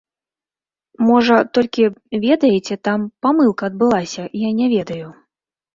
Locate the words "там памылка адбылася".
2.89-4.23